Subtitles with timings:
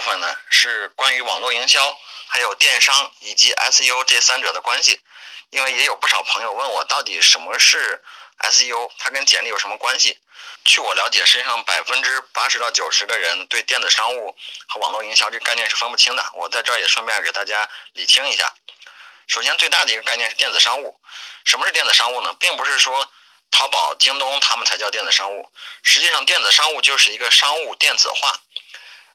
[0.00, 4.98] 部分呢是关于网络营销，还有电商以及 SEO 这三者的关系，
[5.50, 8.02] 因为也有不少朋友问我到底什么是
[8.38, 10.18] SEO，它跟简历有什么关系？
[10.64, 14.34] 据我了解，实际上百分之八十到九十的人对电子商务
[14.68, 16.24] 和网络营销这概念是分不清的。
[16.32, 18.54] 我在这儿也顺便给大家理清一下。
[19.26, 20.98] 首先，最大的一个概念是电子商务。
[21.44, 22.34] 什么是电子商务呢？
[22.40, 23.06] 并不是说
[23.50, 28.40] 淘宝、京东他们才叫电子商务，实际上电子商务就是一个商务电子化。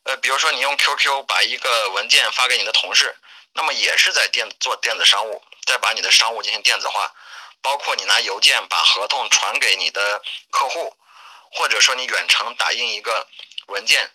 [0.06, 3.16] 呃，比如说你用 QQ 把一个文件发给你的同事，
[3.54, 7.12] 那么也是在电做电子商务，再把你的商务进行电子化，
[7.60, 10.96] 包括你拿邮件把合同传给你的客户，
[11.52, 13.28] 或者说你远程打印一个
[13.66, 14.12] 文件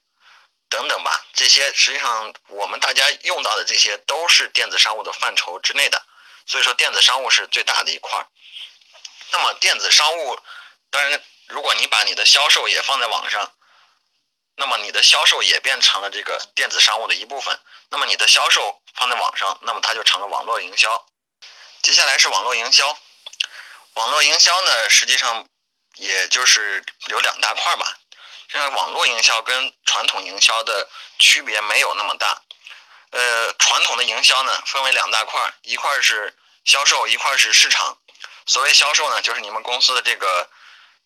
[0.69, 6.00] 等等吧，这些实际上我们大家用到的这些都是电子商务的范畴之内的，
[6.47, 8.28] 所以说电子商务是最大的一块儿。
[9.32, 10.38] 那么电子商务，
[10.88, 13.52] 当然如果你把你的销售也放在网上。
[14.61, 17.58] 那么你的销售也变成了这个电子商务的一部分。
[17.89, 21.06] 那么你的销售放在网上，那么它就成了网络营销。
[21.83, 22.98] 接下来是网络营销。
[23.94, 25.47] 网络营销呢，实际上
[25.97, 27.97] 也就是有两大块吧。
[28.48, 32.42] 实际上，网络营销跟传统营销的区别没有那么大。
[33.12, 37.97] 呃，传统的营销呢，分为两大块，一块是销售，一块是市场。
[38.44, 40.50] 所谓销售呢，就是你们公司的这个。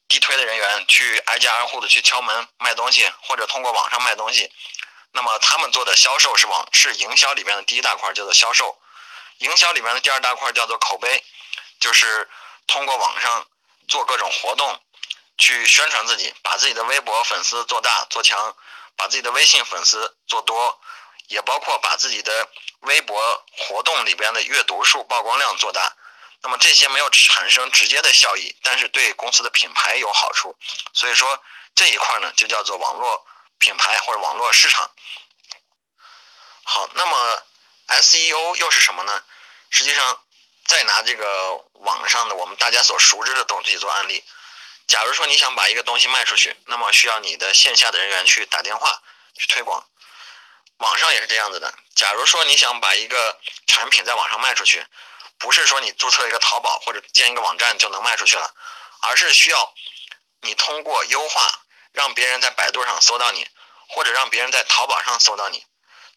[0.08, 4.50] 地推的人员去挨家挨户的去敲门卖东西，或者通过网上卖东西，
[5.12, 8.78] 那么他们做的销售是网是营销里面的第一大块，叫做销售。
[9.38, 11.25] 营销里面的第二大块叫做口碑，
[11.80, 12.28] 就是
[12.66, 13.47] 通过网上
[13.88, 14.81] 做各种活动，
[15.37, 18.54] 去宣传自己，把自己的微博粉丝做大做强，
[18.97, 20.81] 把自己的微信粉丝做多，
[21.28, 22.48] 也包括把自己的
[22.81, 25.97] 微博活动里边的阅读数、曝光量做大。
[26.44, 30.55] 那么这些没有产生直接的效益，但是对公司的品牌有好处，
[30.93, 31.43] 所以说
[31.75, 33.27] 这一块呢就叫做网络
[33.59, 34.91] 品牌或者网络市场。
[36.65, 37.43] 好，那么
[37.88, 39.25] SEO 又是什么呢？
[39.71, 40.22] 实际上，
[40.66, 44.22] 再拿这个网上的我们大家所熟知的东西做案例，
[44.87, 49.03] 假如说你想把一个东西卖出去，那么需要你的线下的人员去打电话
[49.38, 49.83] 去推广。
[50.77, 54.84] 网上也是这样子的，假如说你想把一个产品在网上卖出去。
[55.39, 58.55] 不是说你注册一个淘宝或者建一个网站就能卖出去了，
[59.03, 59.75] 而是需要
[60.41, 61.61] 你通过优化
[61.93, 63.47] 让别人在百度上搜到你，
[63.89, 65.65] 或者让别人在淘宝上搜到你。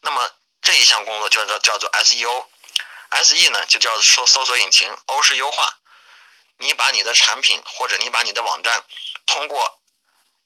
[0.02, 0.30] 那么
[0.62, 5.78] 这一项工作叫做叫做 SEO，SE 呢就叫搜搜索引擎，O 是优化。
[6.58, 8.84] 你把你的产品或者你把你的网站
[9.28, 9.80] 通过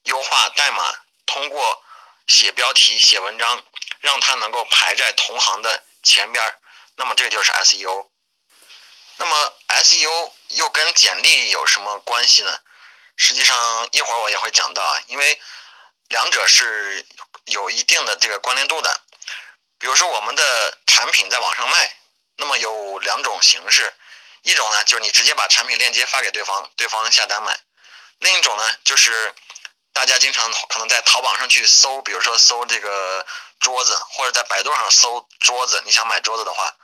[0.04, 0.94] 优化代码，
[1.26, 1.84] 通过
[2.28, 3.64] 写标题写文章，
[4.00, 6.60] 让它能够排在同行的前边儿，
[6.96, 8.11] 那么这就是 SEO。
[9.22, 12.60] 那么 SEO 又跟简历有什么关系呢？
[13.18, 15.40] 实际上一会儿我也会讲到啊，因为
[16.10, 17.06] 两者是
[17.46, 19.00] 有一定的这个关联度的。
[19.78, 21.96] 比如说我们的产品在网上卖，
[22.38, 23.94] 那么有两种形式，
[24.42, 27.54] 一种呢就是你直接把产品链接发给对方，对方下单买；
[28.18, 29.36] 另一种呢就是
[29.94, 33.24] 大家经常可能在淘宝上去搜，比如说搜这个
[33.60, 36.76] 桌子，或者在百度上搜桌子，你想买桌子的话，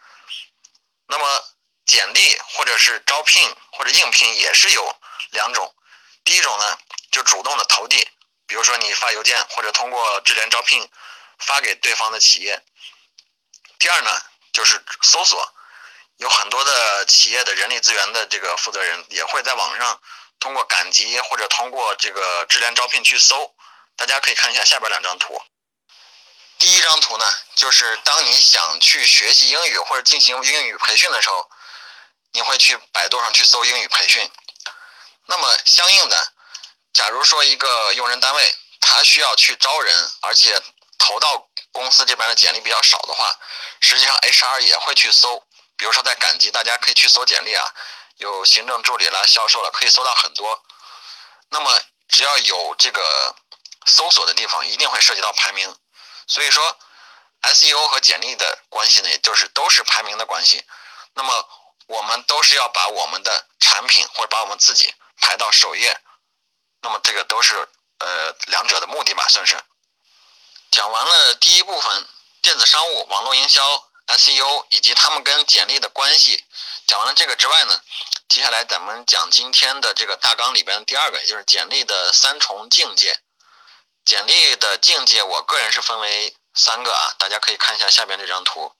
[1.08, 1.44] 那么。
[1.88, 4.94] 简历或者是招聘或者应聘也是有
[5.32, 5.74] 两种，
[6.26, 6.78] 第一种呢
[7.12, 8.06] 就主动的投递，
[8.46, 10.90] 比如说你发邮件或者通过智联招聘
[11.40, 12.62] 发给对方的企业。
[13.80, 14.22] 第二呢
[14.52, 15.54] 就是搜索，
[16.18, 20.02] 有很多的企业的人力资源的这个负责人也会在网上
[20.42, 23.56] 通过赶集或者通过这个智联招聘去搜，
[23.96, 25.42] 大家可以看一下下边两张图。
[26.60, 27.26] 第一张图呢
[27.56, 31.50] 就是当你想去学习英语或者进行英语培训的时候。
[32.38, 34.30] 你会去百度上去搜英语培训，
[35.26, 36.34] 那么相应的，
[36.94, 40.62] 假如说一个用人单位他需要去招人，而且
[41.00, 43.36] 投到公司这边的简历比较少的话，
[43.80, 45.44] 实际上 HR 也会去搜，
[45.78, 47.74] 比如说在赶集，大家可以去搜简历啊，
[48.18, 50.64] 有行政助理啦、销售了，可以搜到很多。
[51.50, 53.36] 那么只要有这个
[53.88, 55.76] 搜索的地方，一定会涉及到排名。
[56.28, 56.78] 所以说
[57.42, 60.64] ，SEO 和简历的关系呢，也就是都是排名的关系。
[61.16, 61.50] 那么
[61.88, 66.00] 我们都是要把我们的产品或者把我们自己排到首页，
[66.82, 67.56] 那么这个都是
[68.00, 69.58] 呃两者的目的吧，算是。
[70.70, 72.08] 讲完了第一部分，
[72.42, 73.62] 电子商务、网络营销、
[74.08, 76.44] SEO 以及他们跟简历的关系。
[76.86, 77.82] 讲完了这个之外呢，
[78.28, 83.20] 接下来咱们讲今天的这个大纲里边第二个，也就是简历的三重境界。
[84.06, 88.74] 简历的境界，我个人是分为三个啊，大家可以看一下下边这张图。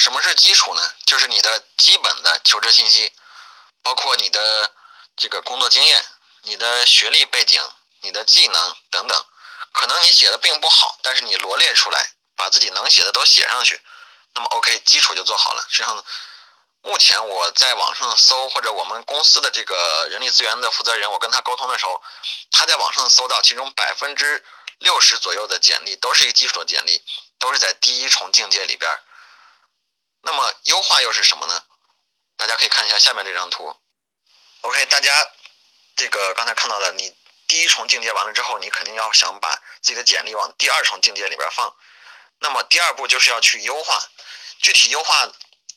[0.00, 0.94] 什么是基础呢？
[1.04, 3.12] 就是你的基本的求职信息，
[3.82, 4.72] 包括你的
[5.14, 6.02] 这个工作经验、
[6.44, 7.62] 你的学历背景、
[8.00, 9.26] 你的技能等等。
[9.72, 13.78] 可能你写的并不好，但是你罗列出来，把自己能写的都写上去，
[14.32, 15.66] 那么 OK，基础就做好了。
[15.68, 16.02] 实际上，
[16.80, 22.02] 目前我在网上搜，或者我们公司的这个人力资源的负责人，我跟他沟通的时候，
[22.50, 24.42] 他在网上搜到其中百分之。
[24.78, 27.04] 六十左右的简历都是一个基础的简历，
[27.38, 28.90] 都是在第一重境界里边。
[30.22, 31.62] 那么优化又是什么呢？
[32.36, 33.74] 大家可以看一下下面这张图。
[34.62, 35.30] OK，大家
[35.96, 37.14] 这个刚才看到的，你
[37.48, 41.74] 第一重境界完了之后，你肯定要想把自己的简历往第二重境界里边放。
[42.38, 44.02] 那么第二步就是要去优化，
[44.60, 45.28] 具体优化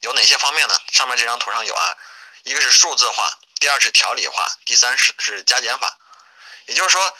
[0.01, 0.79] 有哪些方面呢？
[0.91, 1.97] 上面这张图上有啊，
[2.43, 5.97] 一个是数字化，第二是条理化，第三是是加减法。
[6.65, 7.17] 也就是说。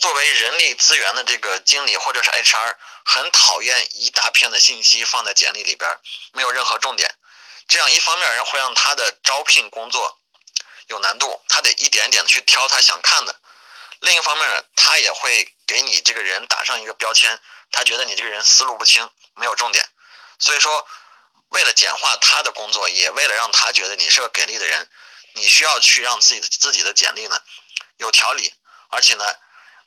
[0.00, 5.98] 作为人力资源的这个经理或者是 HR，很讨厌一大片的信息放在简历里边，
[6.32, 7.14] 没有任何重点。
[7.68, 10.18] 这样一方面会让他的招聘工作
[10.88, 13.32] 有难度，他得一点点去挑他想看的；
[14.00, 17.38] 另一方面，他也会给你这个人打上一个标签，
[17.70, 19.88] 他觉得你这个人思路不清，没有重点。
[20.40, 20.86] 所以说，
[21.50, 24.90] 为了简化他的工作，也为了让他觉得你是个给力的人，
[25.34, 27.40] 你需要去让自己自己的简历呢
[27.98, 28.52] 有条理，
[28.88, 29.24] 而且呢。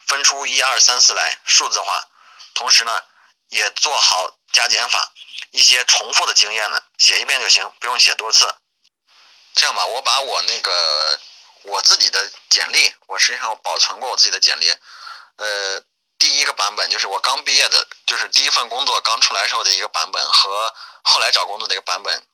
[0.07, 2.07] 分出一二三四来数字化，
[2.53, 3.03] 同时呢，
[3.49, 5.11] 也做好加减法，
[5.51, 8.53] 一些重复的经验呢，写一遍就行，不用写多次。
[9.53, 11.19] 这样吧，我把我那个
[11.63, 14.69] 我自己的简历，我实际上保存过我自己的简历，
[15.37, 15.81] 呃，
[16.19, 20.73] 第一个版本就是我刚毕业的，就是第一份工作刚出来时候的一个版本，和
[21.03, 22.27] 后来找工作的一个版本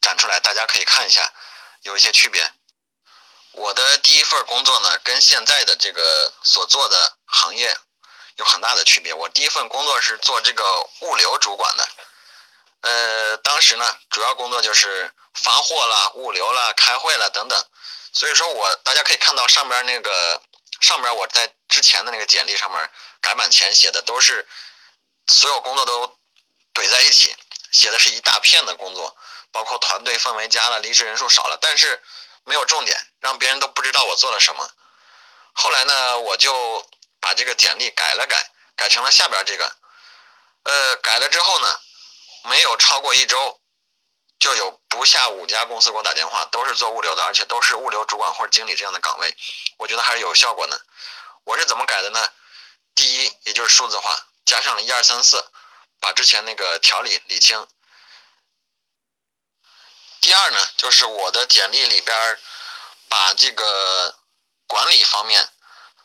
[0.00, 1.32] 展出来，大家可以看一下，
[1.82, 2.50] 有一些区别。
[3.56, 7.74] 我的第一份工作呢，跟现在的这个所做的行业
[8.36, 9.14] 有很大的区别。
[9.14, 10.62] 我第一份工作是做这个
[11.00, 11.88] 物流主管的，
[12.82, 17.64] 呃，当时呢，主要工作就是发货啦、物流啦、开会啦等等。
[18.12, 20.42] 所以说我大家可以看到上边那个
[20.82, 22.90] 上边我在之前的那个简历上面
[23.22, 24.46] 改版前写的都是
[25.28, 26.18] 所有工作都
[26.74, 27.34] 怼在一起，
[27.72, 29.16] 写的是一大片的工作，
[29.50, 32.02] 包括团队氛围加了、离职人数少了，但是。
[32.46, 34.70] 没有重点，让别人都不知道我做了什么。
[35.52, 36.88] 后来呢，我就
[37.20, 39.76] 把这个简历改了改，改成了下边这个。
[40.62, 41.80] 呃，改了之后呢，
[42.44, 43.60] 没有超过一周，
[44.38, 49.36] 就有不下五家公司给我打电话，都是做物流的，而且都是物流主管或者经理这样的岗位。
[49.78, 50.80] 我觉得还是有效果的。
[51.44, 52.30] 我是怎么改的呢？
[52.94, 55.44] 第一，也就是数字化，加上了一二三四，
[56.00, 57.66] 把之前那个条理理清。
[60.26, 62.38] 第二呢，就是我的简历里边
[63.08, 64.12] 把这个
[64.66, 65.48] 管理方面，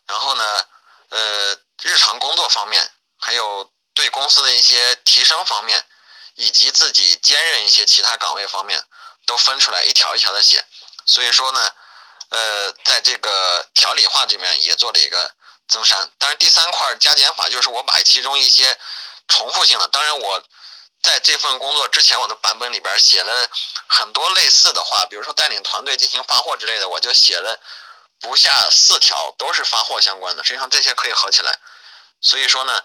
[0.06, 0.64] 然后呢，
[1.08, 2.88] 呃，日常工作方面，
[3.18, 5.84] 还有对公司的一些提升方面，
[6.36, 8.80] 以及自己兼任一些其他岗位方面，
[9.26, 10.64] 都分出来一条一条的写。
[11.04, 11.74] 所以说呢，
[12.28, 15.34] 呃，在这个条理化这边也做了一个
[15.66, 16.08] 增删。
[16.18, 18.78] 但是第三块加减法就是我把其中一些
[19.26, 20.40] 重复性的，当然我。
[21.02, 23.48] 在这份工作之前，我的版本里边写了
[23.88, 27.60] 很多类似的话，比如说带领团队进行发货之类的，我就写了
[28.20, 30.44] 不下四条，都是发货相关的。
[30.44, 31.58] 实际上这些可以合起来，
[32.20, 32.80] 所以说呢，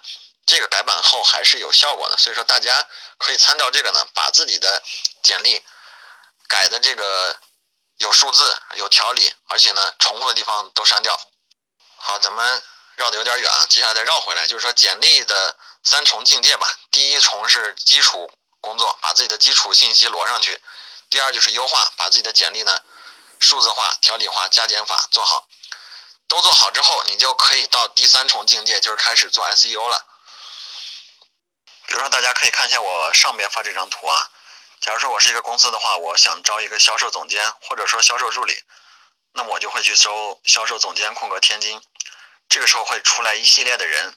[0.48, 2.18] 这个改版后还是有效果的。
[2.18, 2.88] 所以说大家
[3.20, 4.82] 可以参照这个呢，把自己的
[5.22, 5.64] 简历
[6.48, 7.38] 改的这个
[7.98, 11.16] 有数字、有条理，而且呢重复的地方都删掉。
[11.98, 12.64] 好，咱们
[12.96, 15.56] 绕的有点远啊，接下来再绕回来，就是说简历的。
[15.90, 18.30] 三重境界吧，第一重是基础
[18.60, 20.60] 工作，把自己的基础信息摞上去；
[21.10, 22.84] 第二就是优化，把自己的简历呢
[23.40, 25.48] 数字化、条理化、加减法做好。
[26.28, 30.06] 都做好之后，你就可以到第三重境界，就是开始做 SEO 了。
[31.86, 34.30] 比如说，大家可以看一下我上边发这张图啊。
[34.82, 38.62] 假如说我是一个公司的话，我想招一个销售总监，或者说销售助理，
[39.32, 41.82] 那么我就会去搜销售总监空格天津，
[42.50, 44.14] 这个时候会出来一系列的人，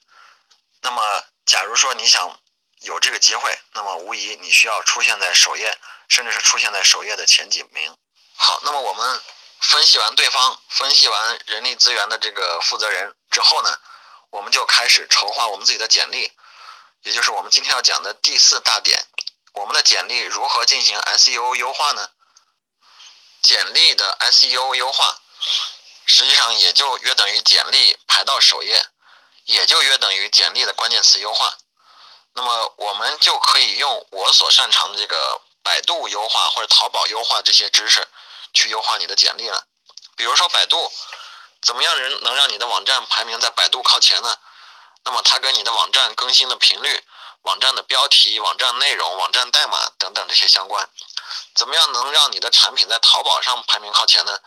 [0.81, 1.25] 那么。
[1.51, 2.39] 假如说你想
[2.83, 5.77] 有这个机会，那么无疑你需要出现在首页，
[6.09, 7.93] 甚至是出现在首页的前几名。
[8.37, 9.21] 好，那么我们
[9.59, 13.77] 分析完对方，分析完人力资源的这个负责人之后呢，
[14.31, 16.31] 我们就开始筹划我们自己的简历，
[17.03, 19.05] 也就是我们今天要讲的第四大点：
[19.55, 22.11] 我们的简历如何进行 SEO 优化呢？
[23.43, 25.21] 简历的 SEO 优化，
[26.07, 28.87] 实际上也就约等于简历排到首页。
[29.51, 31.57] 也就约等于简历的关键词优化。
[32.35, 38.07] 那么我们就可以用我所擅长的这个百度优化或者淘宝优化这些知识
[38.55, 39.67] 去优化你的简历了。
[40.15, 40.93] 比如说百度，
[41.61, 44.37] 怎么样人能让你的网站排名在百度靠前呢？
[45.05, 47.03] 那么它跟你的网站更新的频率、
[47.43, 50.89] 网站的标题、网站内容、网站代码等等这些相关。
[51.55, 54.39] 怎么样能让你的产品在淘宝上排名靠前呢？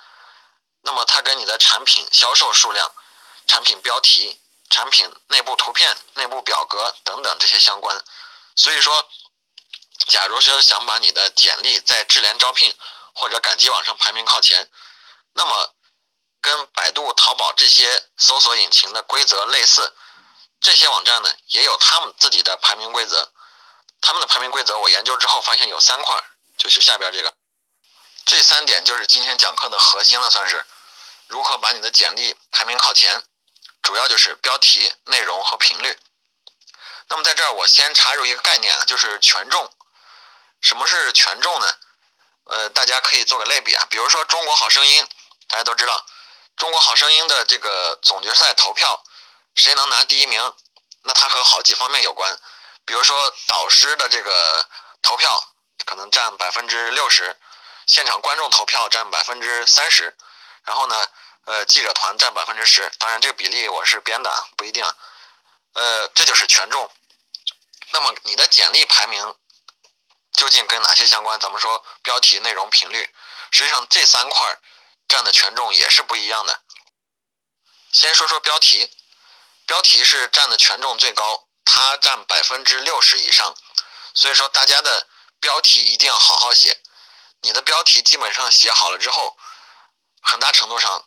[0.81, 2.89] 那么它跟你的产品销售数量、
[3.47, 4.39] 产品标题、
[4.73, 8.03] 产品内部图片、内部表格等等这些相关。
[8.55, 9.07] 所以说，
[10.07, 12.75] 假如说想把你的简历在智联招聘
[13.13, 14.67] 或者赶集网上排名靠前，
[15.33, 15.75] 那么
[16.41, 19.93] 跟百度、淘宝这些搜索引擎的规则类似，
[20.59, 23.31] 这些网站呢也有他们自己的排名规则。
[24.01, 26.23] 他们的排名规则我研究之后发现有三块，
[26.57, 27.31] 就是下边这个。
[28.25, 30.65] 这三点就是今天讲课的核心了，算是
[31.27, 33.23] 如何把你的简历排名靠前，
[33.83, 35.95] 主要就是标题、内容和频率。
[37.09, 39.71] 那么在这儿我先插入一个概念啊，就是权重。
[40.61, 41.75] 什么是权重呢？
[42.45, 45.03] 呃，大家可以做个类比啊，比如说《中国好声音》，
[45.47, 45.93] 大家都知道，
[46.59, 49.03] 《中国好声音》的这个总决赛投票，
[49.55, 50.53] 谁能拿第一名？
[51.03, 52.39] 那它和好几方面有关，
[52.85, 54.65] 比如说导师的这个
[55.01, 55.53] 投票
[55.85, 57.37] 可能占百分之六十。
[57.85, 60.15] 现场观众投票占百分之三十，
[60.63, 61.05] 然后呢，
[61.45, 62.89] 呃，记者团占百分之十。
[62.97, 64.85] 当然，这个比例我是编的，不一定。
[65.73, 66.89] 呃，这就是权重。
[67.91, 69.35] 那么你的简历排名
[70.31, 71.39] 究竟跟哪些相关？
[71.39, 73.09] 咱们说标题、内容、频率，
[73.51, 74.57] 实际上这三块
[75.07, 76.61] 占的权重也是不一样的。
[77.91, 78.89] 先说说标题，
[79.65, 83.55] 标题是占的权重最高，它占百分之六十以上。
[84.13, 85.07] 所以说，大家的
[85.39, 86.79] 标题一定要好好写。
[87.41, 89.37] 你的标题基本上写好了之后，
[90.21, 91.05] 很大程度上，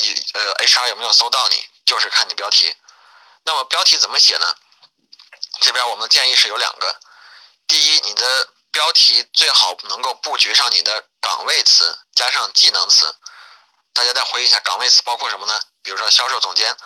[0.00, 2.74] 你呃 HR 有没有搜到你，就是看你标题。
[3.44, 4.54] 那么标题怎么写呢？
[5.60, 7.00] 这边我们的建议是有两个。
[7.66, 13.14] 第一，你的标题最好能够布局上你的岗位词，加上技能词。
[13.92, 15.60] 大家再回忆一下，岗位词包括什么呢？
[15.82, 16.76] 比如说销售总监。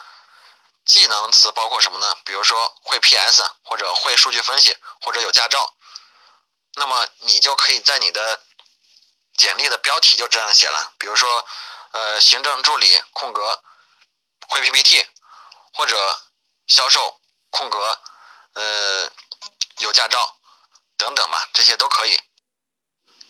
[0.84, 2.16] 技能词包括什么呢？
[2.24, 5.74] 比如说会 PS，或者会数据分析，或者有驾照。
[6.76, 8.40] 那么你就可以在你的
[9.36, 11.46] 简历的标题就这样写了，比如说，
[11.92, 13.62] 呃，行政助理空格
[14.48, 15.06] 会 PPT，
[15.74, 16.20] 或者
[16.66, 18.00] 销售空格
[18.54, 19.10] 呃
[19.78, 20.36] 有驾照
[20.96, 22.20] 等等吧，这些都可以。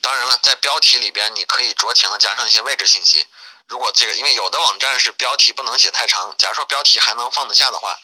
[0.01, 3.27] 当然了，在标题里边你可以酌情的加上一些位置信息。
[3.67, 7.99] 如果这个，因为有的网站是标题不能写太长，假如说标题还能放得下的话，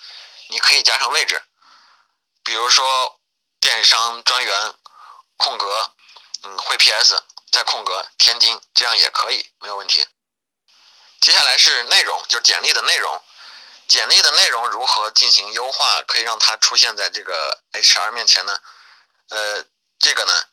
[0.49, 1.43] 你可以加上位置，
[2.43, 3.21] 比如说
[3.61, 4.75] 电商专员
[5.37, 5.93] 空格
[6.43, 7.23] 嗯会 PS。
[7.55, 10.05] 再空格天津，这样也可以，没有问题。
[11.25, 13.23] 接下来是内容，就是简历的内容。
[13.89, 18.61] 简历的内容如何进行优化，可以让它出现在这个 HR 面前呢？
[19.31, 19.65] 呃，
[19.99, 20.45] 这个呢，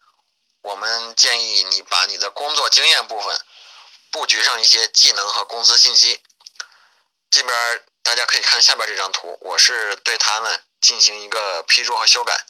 [0.62, 3.38] 我们建议你把你的工作经验部分
[4.12, 6.24] 布局上一些技能和公司信息。
[7.30, 12.46] 这边大家可以看下边这张图，我是对它呢进行一个批注和修改。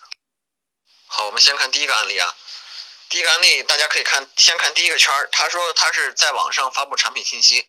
[1.07, 2.35] 好，我们先看第一个案例啊。
[3.09, 5.27] 第一个案例，大家可以看，先看第一个圈儿。
[5.31, 7.67] 他说他是在网上发布产品信息，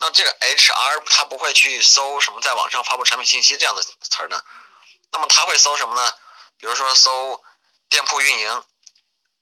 [0.00, 4.42] 那这个 HR 他不会去搜什么在网上发布产品信息这样的词儿呢？
[5.12, 6.12] 那么他会搜什么呢？
[6.58, 7.42] 比如说搜
[7.88, 8.64] 店铺运营，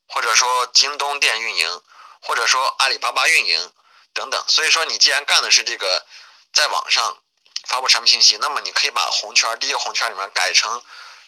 [0.08, 1.82] 或者说京东店运营，
[2.20, 3.72] 或者说阿里巴巴运营
[4.12, 4.44] 等等。
[4.48, 6.04] 所以说你既然干的是这个
[6.52, 7.22] 在网上
[7.66, 10.82] 发布产品信息，那么你可以把红圈第一个红圈里面改成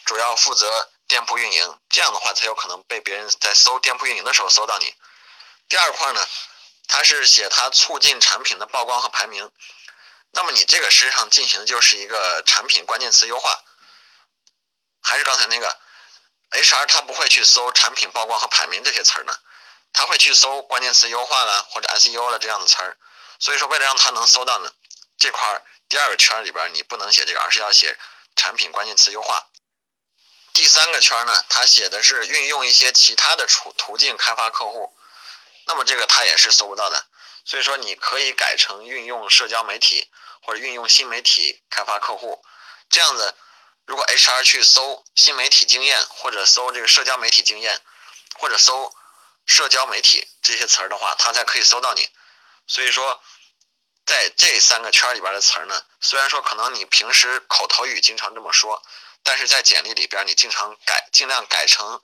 [0.04, 0.90] 主要负责。
[1.10, 4.94] 店铺运营，这样的话才有可能被别人在搜店铺运营的时候搜到你。
[5.68, 6.24] 第二块呢，
[6.92, 9.48] 它是写它促进产品的曝光和排名。
[10.32, 13.62] 那么你这个实际上进行的就是一个产品关键词优化。
[15.00, 15.78] 还是刚才那个
[16.50, 19.38] HR 他不会去搜产品曝光和排名这些词儿呢，
[19.92, 22.98] 他会去搜关键词优化了或者 SEO 了这样的词儿。
[23.38, 24.72] 所以说为了让他能搜到呢，
[25.16, 27.96] 这块第二个圈里边你不能写这个，而是要写
[28.34, 29.46] 产品关键词优化。
[30.52, 34.92] 第三个圈呢，他写的是运用一些其他的途途径开发客户，
[35.66, 37.06] 那么这个他也是搜不到的，
[37.44, 40.08] 所以说你可以改成运用社交媒体
[40.42, 42.44] 或者运用新媒体开发客户，
[42.88, 43.34] 这样子，
[43.86, 47.80] 如果 HR 去搜新媒体经验或者搜这个社交媒体经验
[48.38, 48.92] 或者搜
[49.46, 52.08] 社交媒体这些词儿的话，他才可以搜到你。
[52.66, 53.22] 所以说，
[54.06, 58.82] 在这三个圈里边的词儿呢，虽然说可能你平时口头语经常这么说。
[59.22, 62.00] 但是在简历里边，你经常改，尽量改成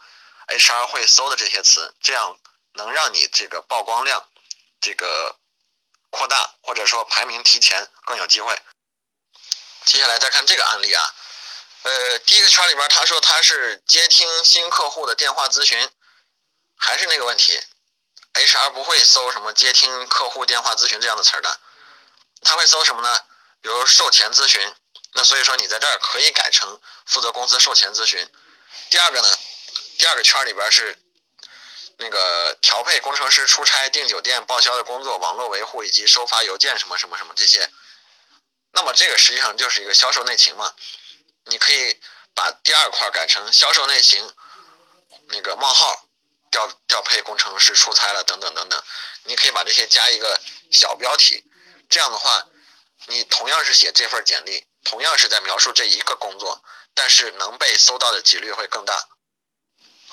[0.48, 2.38] HR 会搜的这些词，这样
[2.76, 4.28] 能让你这个曝光量
[4.80, 5.36] 这个
[6.10, 8.56] 扩大，或者说排名提前更有机会。
[9.84, 11.14] 接下来再看这个案例啊，
[11.82, 15.90] 呃，第一个圈里边他说他是接听新客户的电话咨询，
[16.76, 17.60] 还是那个问题
[18.34, 21.60] ，HR 不会搜什么接听客户电话咨询这样的词儿的，
[22.42, 23.20] 他会搜什么呢？
[23.60, 24.74] 比如售前咨询。
[25.12, 28.28] 那所以说你在这儿可以改成负责公司售前咨询。
[28.90, 29.38] 第二个呢，
[29.98, 30.98] 第二个圈里边是
[31.98, 37.70] 那个调配工程师出差、订酒店、报销的工作、网络维护以及收发邮件什么什么什么这些。
[38.72, 40.74] 那么这个实际上就是一个销售内勤嘛。
[41.46, 41.98] 你可以
[42.34, 44.30] 把第二块改成销售内勤，
[45.28, 46.06] 那个冒号
[46.50, 48.82] 调调配工程师出差了等等等等。
[49.24, 51.44] 你可以把这些加一个小标题，
[51.88, 52.46] 这样的话，
[53.06, 54.66] 你同样是写这份简历。
[54.84, 56.62] 同样是在描述这一个工作，
[56.94, 59.08] 但是能被搜到的几率会更大。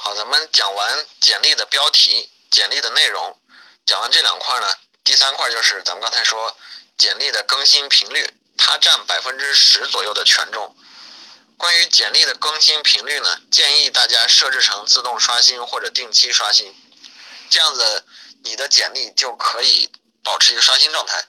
[0.05, 3.39] 好，咱们讲完简历的标题、简历的内容，
[3.85, 4.67] 讲完这两块呢，
[5.01, 6.57] 第三块就是咱们刚才说
[6.97, 10.75] 简历的更新频率，它占百分之十左右的权重。
[11.55, 16.75] 关于简历的更新频率呢，建议大家设置成自动刷新或者定期刷新，
[17.49, 18.03] 这样子
[18.43, 19.89] 你的简历就可以
[20.21, 21.25] 保持一个刷新状态。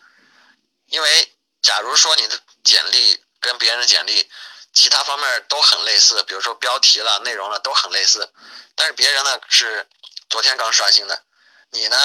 [0.87, 4.29] 因为假如说你的简历，跟别人的简历，
[4.75, 8.29] 其他方面都很类似，比如说标题了、内容了都很类似，
[8.75, 9.87] 但是别人呢是
[10.29, 11.23] 昨天刚刷新的，
[11.71, 11.97] 你呢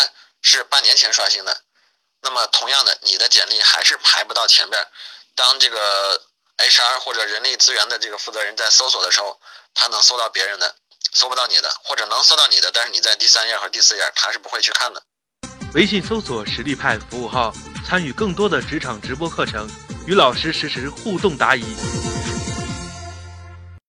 [0.41, 1.61] 是半年前刷新的，
[2.21, 4.87] 那么同样的，你的简历还是排不到前边。
[5.33, 6.21] 当这个
[6.57, 9.41] HR 或者人力资源的这个负责人在搜索的时候，
[9.73, 10.75] 他能搜到别人的，
[11.13, 15.01] 搜不到你的，或者能搜到你的，但是你在第三页和第四页，他是不会去看的。
[15.73, 17.51] 微信搜索实力派服务号，
[17.87, 19.67] 参与更多的职场直播课程。
[20.05, 21.98] 与老师实时互动答疑。